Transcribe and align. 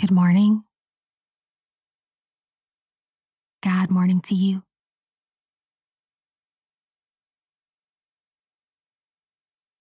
Good 0.00 0.10
morning. 0.12 0.64
God 3.62 3.90
morning 3.90 4.22
to 4.22 4.34
you. 4.34 4.62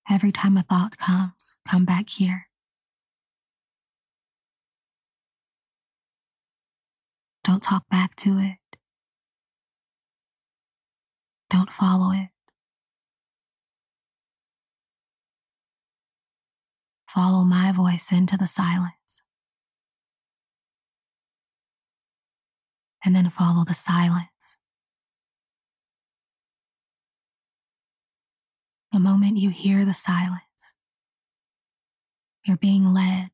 Every 0.10 0.34
time 0.34 0.58
a 0.58 0.64
thought 0.64 0.98
comes, 0.98 1.56
come 1.66 1.86
back 1.86 2.10
here. 2.10 2.48
Don't 7.46 7.64
talk 7.64 7.88
back 7.90 8.18
to 8.18 8.40
it. 8.40 8.78
Don't 11.50 11.72
follow 11.72 12.12
it. 12.12 12.28
Follow 17.08 17.46
my 17.46 17.72
voice 17.72 18.12
into 18.12 18.36
the 18.36 18.48
silence. 18.48 19.22
And 23.04 23.16
then 23.16 23.30
follow 23.30 23.64
the 23.66 23.74
silence. 23.74 24.58
The 28.92 29.00
moment 29.00 29.38
you 29.38 29.50
hear 29.50 29.86
the 29.86 29.94
silence, 29.94 30.74
you're 32.44 32.58
being 32.58 32.94
led. 32.94 33.30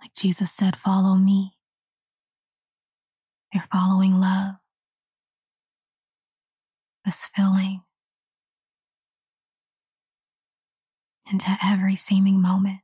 Like 0.00 0.14
Jesus 0.14 0.52
said, 0.52 0.76
follow 0.76 1.14
me. 1.14 1.52
You're 3.52 3.64
following 3.72 4.20
love, 4.20 4.56
this 7.04 7.28
filling 7.34 7.82
into 11.30 11.56
every 11.62 11.96
seeming 11.96 12.40
moment 12.40 12.80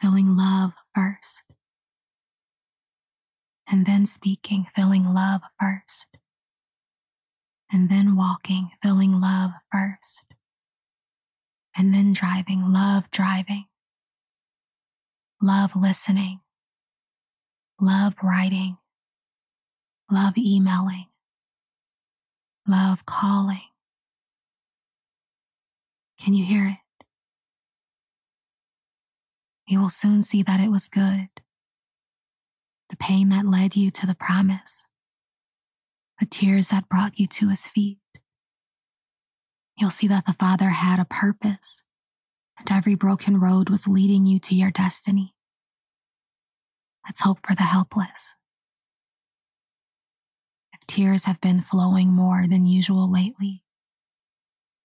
filling 0.00 0.36
love 0.36 0.72
first, 0.96 1.42
and 3.70 3.84
then 3.84 4.06
speaking, 4.06 4.66
feeling 4.74 5.04
love 5.04 5.42
first, 5.60 6.06
and 7.70 7.90
then 7.90 8.16
walking, 8.16 8.70
feeling 8.82 9.20
love 9.20 9.50
first, 9.70 10.24
and 11.76 11.92
then 11.92 12.14
driving, 12.14 12.72
love 12.72 13.10
driving, 13.10 13.66
love 15.42 15.76
listening, 15.76 16.40
love 17.78 18.14
writing, 18.22 18.78
love 20.10 20.38
emailing, 20.38 21.06
love 22.66 23.04
calling. 23.04 23.60
Can 26.18 26.32
you 26.32 26.44
hear 26.46 26.66
it? 26.68 26.85
You 29.66 29.80
will 29.80 29.88
soon 29.88 30.22
see 30.22 30.42
that 30.44 30.60
it 30.60 30.70
was 30.70 30.88
good. 30.88 31.28
The 32.88 32.96
pain 32.96 33.30
that 33.30 33.44
led 33.44 33.74
you 33.74 33.90
to 33.90 34.06
the 34.06 34.14
promise, 34.14 34.86
the 36.20 36.26
tears 36.26 36.68
that 36.68 36.88
brought 36.88 37.18
you 37.18 37.26
to 37.26 37.48
his 37.48 37.66
feet. 37.66 37.98
You'll 39.76 39.90
see 39.90 40.06
that 40.06 40.24
the 40.24 40.32
Father 40.32 40.68
had 40.68 41.00
a 41.00 41.04
purpose, 41.04 41.82
and 42.58 42.70
every 42.70 42.94
broken 42.94 43.40
road 43.40 43.68
was 43.68 43.88
leading 43.88 44.24
you 44.24 44.38
to 44.40 44.54
your 44.54 44.70
destiny. 44.70 45.34
Let's 47.04 47.20
hope 47.20 47.44
for 47.44 47.54
the 47.56 47.64
hopeless. 47.64 48.36
If 50.72 50.86
tears 50.86 51.24
have 51.24 51.40
been 51.40 51.60
flowing 51.60 52.12
more 52.12 52.46
than 52.48 52.66
usual 52.66 53.10
lately, 53.10 53.64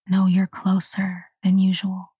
know 0.07 0.25
you're 0.25 0.47
closer 0.47 1.25
than 1.43 1.59
usual 1.59 2.10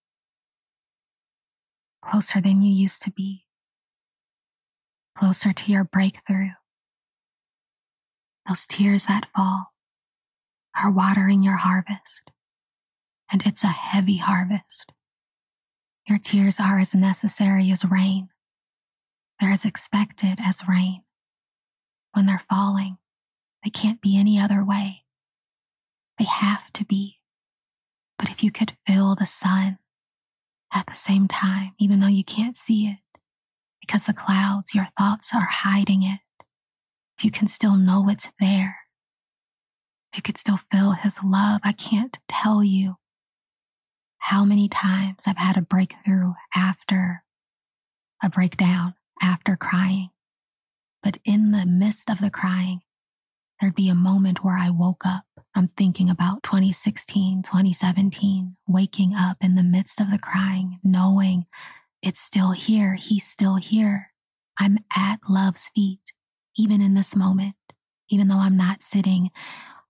closer 2.01 2.41
than 2.41 2.61
you 2.61 2.71
used 2.73 3.01
to 3.03 3.11
be, 3.11 3.45
closer 5.17 5.53
to 5.53 5.71
your 5.71 5.83
breakthrough. 5.83 6.49
Those 8.47 8.65
tears 8.65 9.05
that 9.05 9.27
fall 9.35 9.67
are 10.75 10.91
watering 10.91 11.43
your 11.43 11.57
harvest, 11.57 12.31
and 13.31 13.45
it's 13.45 13.63
a 13.63 13.67
heavy 13.67 14.17
harvest. 14.17 14.93
Your 16.07 16.17
tears 16.17 16.59
are 16.59 16.79
as 16.79 16.95
necessary 16.95 17.71
as 17.71 17.85
rain. 17.85 18.29
They're 19.39 19.51
as 19.51 19.65
expected 19.65 20.39
as 20.43 20.67
rain. 20.67 21.03
When 22.13 22.25
they're 22.25 22.43
falling, 22.49 22.97
they 23.63 23.69
can't 23.69 24.01
be 24.01 24.17
any 24.17 24.39
other 24.39 24.63
way. 24.65 25.03
They 26.17 26.25
have 26.25 26.71
to 26.73 26.85
be. 26.85 27.19
But 28.17 28.29
if 28.29 28.43
you 28.43 28.51
could 28.51 28.73
feel 28.85 29.15
the 29.15 29.25
sun 29.25 29.79
at 30.73 30.85
the 30.85 30.95
same 30.95 31.27
time, 31.27 31.73
even 31.79 31.99
though 31.99 32.07
you 32.07 32.23
can't 32.23 32.57
see 32.57 32.87
it, 32.87 32.97
because 33.79 34.05
the 34.05 34.13
clouds, 34.13 34.73
your 34.73 34.87
thoughts 34.97 35.31
are 35.33 35.47
hiding 35.49 36.03
it. 36.03 36.19
If 37.17 37.25
you 37.25 37.31
can 37.31 37.47
still 37.47 37.75
know 37.75 38.09
it's 38.09 38.29
there, 38.39 38.77
if 40.11 40.17
you 40.17 40.21
could 40.21 40.37
still 40.37 40.57
feel 40.57 40.91
his 40.91 41.23
love, 41.23 41.61
I 41.63 41.71
can't 41.71 42.19
tell 42.27 42.63
you 42.63 42.97
how 44.17 44.45
many 44.45 44.69
times 44.69 45.23
I've 45.25 45.37
had 45.37 45.57
a 45.57 45.61
breakthrough 45.61 46.33
after 46.55 47.23
a 48.23 48.29
breakdown, 48.29 48.93
after 49.21 49.55
crying. 49.55 50.09
But 51.01 51.17
in 51.25 51.51
the 51.51 51.65
midst 51.65 52.09
of 52.09 52.19
the 52.19 52.29
crying, 52.29 52.81
there'd 53.59 53.75
be 53.75 53.89
a 53.89 53.95
moment 53.95 54.43
where 54.43 54.57
I 54.57 54.69
woke 54.69 55.05
up 55.05 55.23
I'm 55.53 55.67
thinking 55.75 56.09
about 56.09 56.43
2016, 56.43 57.43
2017, 57.43 58.55
waking 58.67 59.13
up 59.13 59.37
in 59.41 59.55
the 59.55 59.63
midst 59.63 59.99
of 59.99 60.09
the 60.09 60.17
crying, 60.17 60.79
knowing 60.83 61.45
it's 62.01 62.21
still 62.21 62.51
here. 62.51 62.95
He's 62.95 63.27
still 63.27 63.55
here. 63.55 64.11
I'm 64.57 64.79
at 64.95 65.19
love's 65.27 65.69
feet, 65.75 66.13
even 66.57 66.81
in 66.81 66.93
this 66.93 67.15
moment, 67.15 67.55
even 68.09 68.29
though 68.29 68.39
I'm 68.39 68.55
not 68.55 68.81
sitting 68.81 69.29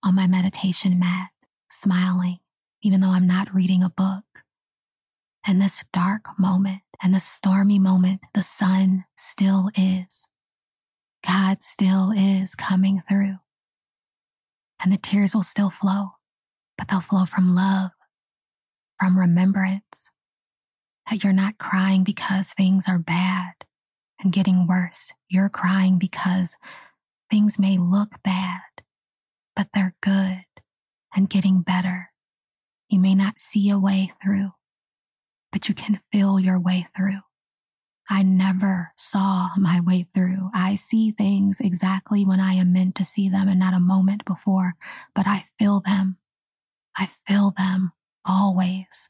on 0.03 0.15
my 0.15 0.25
meditation 0.25 0.97
mat, 0.97 1.29
smiling, 1.69 2.39
even 2.81 3.01
though 3.01 3.11
I'm 3.11 3.27
not 3.27 3.53
reading 3.53 3.83
a 3.83 3.89
book. 3.89 4.23
And 5.45 5.61
this 5.61 5.83
dark 5.93 6.25
moment 6.39 6.81
and 7.03 7.13
this 7.13 7.27
stormy 7.27 7.77
moment, 7.77 8.21
the 8.33 8.41
sun 8.41 9.05
still 9.15 9.69
is. 9.75 10.27
God 11.25 11.61
still 11.61 12.11
is 12.15 12.55
coming 12.55 12.99
through 12.99 13.37
and 14.81 14.91
the 14.91 14.97
tears 14.97 15.35
will 15.35 15.43
still 15.43 15.69
flow, 15.69 16.09
but 16.77 16.87
they'll 16.87 17.01
flow 17.01 17.25
from 17.25 17.55
love, 17.55 17.91
from 18.99 19.19
remembrance 19.19 20.09
that 21.09 21.23
you're 21.23 21.33
not 21.33 21.57
crying 21.57 22.03
because 22.03 22.53
things 22.53 22.85
are 22.87 22.99
bad 22.99 23.53
and 24.21 24.31
getting 24.31 24.67
worse. 24.67 25.13
You're 25.29 25.49
crying 25.49 25.97
because 25.97 26.55
things 27.29 27.59
may 27.59 27.77
look 27.77 28.21
bad, 28.23 28.61
but 29.55 29.67
they're 29.73 29.95
good 30.01 30.43
and 31.15 31.29
getting 31.29 31.61
better. 31.61 32.11
You 32.89 32.99
may 32.99 33.15
not 33.15 33.39
see 33.39 33.69
a 33.69 33.79
way 33.79 34.11
through, 34.21 34.51
but 35.51 35.69
you 35.69 35.75
can 35.75 36.01
feel 36.11 36.39
your 36.39 36.59
way 36.59 36.85
through. 36.95 37.19
I 38.11 38.23
never 38.23 38.91
saw 38.97 39.51
my 39.55 39.79
way 39.79 40.05
through. 40.13 40.49
I 40.53 40.75
see 40.75 41.11
things 41.11 41.61
exactly 41.61 42.25
when 42.25 42.41
I 42.41 42.55
am 42.55 42.73
meant 42.73 42.95
to 42.95 43.05
see 43.05 43.29
them 43.29 43.47
and 43.47 43.57
not 43.57 43.73
a 43.73 43.79
moment 43.79 44.25
before, 44.25 44.75
but 45.15 45.27
I 45.27 45.45
feel 45.57 45.79
them. 45.79 46.17
I 46.97 47.09
feel 47.25 47.53
them 47.57 47.93
always. 48.25 49.09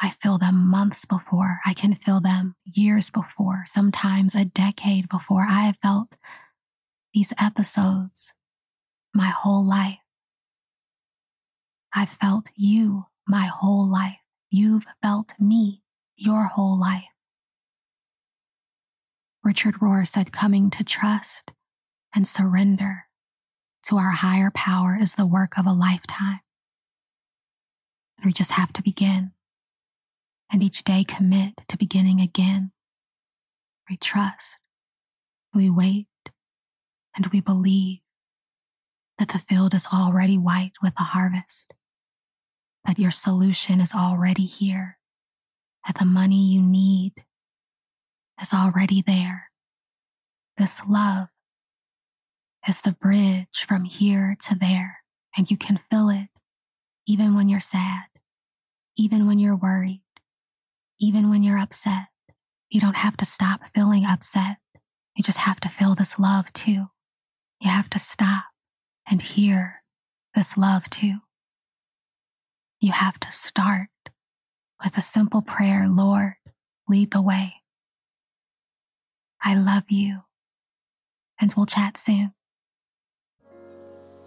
I 0.00 0.10
feel 0.10 0.38
them 0.38 0.66
months 0.66 1.04
before. 1.04 1.60
I 1.66 1.74
can 1.74 1.94
feel 1.94 2.20
them 2.20 2.56
years 2.64 3.10
before, 3.10 3.64
sometimes 3.66 4.34
a 4.34 4.46
decade 4.46 5.10
before. 5.10 5.42
I 5.46 5.66
have 5.66 5.76
felt 5.82 6.16
these 7.12 7.34
episodes 7.38 8.32
my 9.12 9.28
whole 9.28 9.64
life. 9.64 9.98
I've 11.92 12.08
felt 12.08 12.50
you 12.56 13.04
my 13.28 13.44
whole 13.44 13.86
life. 13.86 14.16
You've 14.50 14.86
felt 15.02 15.34
me 15.38 15.82
your 16.16 16.44
whole 16.44 16.80
life. 16.80 17.13
Richard 19.44 19.74
Rohr 19.74 20.06
said, 20.06 20.32
coming 20.32 20.70
to 20.70 20.82
trust 20.82 21.50
and 22.14 22.26
surrender 22.26 23.04
to 23.84 23.98
our 23.98 24.12
higher 24.12 24.50
power 24.50 24.96
is 24.98 25.14
the 25.14 25.26
work 25.26 25.58
of 25.58 25.66
a 25.66 25.72
lifetime. 25.72 26.40
And 28.16 28.24
we 28.24 28.32
just 28.32 28.52
have 28.52 28.72
to 28.72 28.82
begin. 28.82 29.32
And 30.50 30.62
each 30.62 30.82
day 30.82 31.04
commit 31.04 31.60
to 31.68 31.76
beginning 31.76 32.22
again. 32.22 32.72
We 33.90 33.98
trust, 33.98 34.56
we 35.52 35.68
wait, 35.68 36.06
and 37.14 37.26
we 37.26 37.40
believe 37.40 37.98
that 39.18 39.28
the 39.28 39.38
field 39.38 39.74
is 39.74 39.86
already 39.92 40.38
white 40.38 40.72
with 40.82 40.94
the 40.94 41.02
harvest, 41.02 41.74
that 42.86 42.98
your 42.98 43.10
solution 43.10 43.80
is 43.80 43.92
already 43.92 44.46
here, 44.46 44.96
that 45.86 45.98
the 45.98 46.06
money 46.06 46.46
you 46.46 46.62
need 46.62 47.12
is 48.40 48.52
already 48.52 49.02
there. 49.02 49.50
This 50.56 50.82
love 50.88 51.28
is 52.68 52.80
the 52.80 52.92
bridge 52.92 53.64
from 53.66 53.84
here 53.84 54.36
to 54.48 54.54
there, 54.54 54.98
and 55.36 55.50
you 55.50 55.56
can 55.56 55.78
feel 55.90 56.08
it 56.08 56.28
even 57.06 57.34
when 57.34 57.48
you're 57.48 57.60
sad, 57.60 58.04
even 58.96 59.26
when 59.26 59.38
you're 59.38 59.56
worried, 59.56 60.02
even 61.00 61.28
when 61.28 61.42
you're 61.42 61.58
upset. 61.58 62.06
You 62.70 62.80
don't 62.80 62.96
have 62.96 63.16
to 63.18 63.24
stop 63.24 63.66
feeling 63.74 64.04
upset. 64.04 64.56
You 65.16 65.22
just 65.22 65.38
have 65.38 65.60
to 65.60 65.68
feel 65.68 65.94
this 65.94 66.18
love 66.18 66.52
too. 66.52 66.86
You 67.60 67.70
have 67.70 67.90
to 67.90 67.98
stop 67.98 68.44
and 69.08 69.20
hear 69.20 69.82
this 70.34 70.56
love 70.56 70.88
too. 70.90 71.18
You 72.80 72.92
have 72.92 73.18
to 73.20 73.30
start 73.30 73.88
with 74.82 74.96
a 74.98 75.00
simple 75.00 75.42
prayer 75.42 75.86
Lord, 75.88 76.34
lead 76.88 77.12
the 77.12 77.22
way. 77.22 77.54
I 79.46 79.56
love 79.56 79.84
you, 79.90 80.20
and 81.38 81.52
we'll 81.54 81.66
chat 81.66 81.98
soon. 81.98 82.32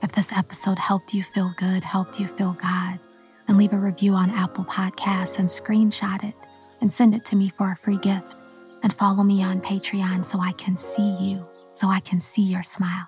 If 0.03 0.11
this 0.11 0.31
episode 0.31 0.77
helped 0.77 1.13
you 1.13 1.23
feel 1.23 1.51
good, 1.57 1.83
helped 1.83 2.19
you 2.19 2.27
feel 2.27 2.53
God, 2.53 2.99
then 3.47 3.57
leave 3.57 3.73
a 3.73 3.77
review 3.77 4.13
on 4.13 4.29
Apple 4.29 4.63
Podcasts 4.63 5.39
and 5.39 5.49
screenshot 5.49 6.23
it 6.23 6.35
and 6.81 6.93
send 6.93 7.15
it 7.15 7.25
to 7.25 7.35
me 7.35 7.51
for 7.57 7.71
a 7.71 7.75
free 7.75 7.97
gift. 7.97 8.35
And 8.83 8.93
follow 8.93 9.23
me 9.23 9.41
on 9.41 9.59
Patreon 9.59 10.23
so 10.23 10.39
I 10.39 10.51
can 10.51 10.75
see 10.75 11.15
you, 11.15 11.43
so 11.73 11.87
I 11.87 11.99
can 11.99 12.19
see 12.19 12.43
your 12.43 12.61
smile. 12.61 13.07